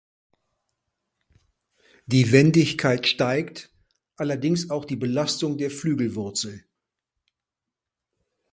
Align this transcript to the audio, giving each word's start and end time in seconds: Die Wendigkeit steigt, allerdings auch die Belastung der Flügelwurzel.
Die 2.07 2.31
Wendigkeit 2.31 3.05
steigt, 3.05 3.69
allerdings 4.17 4.71
auch 4.71 4.85
die 4.85 4.95
Belastung 4.95 5.59
der 5.59 5.69
Flügelwurzel. 5.69 6.65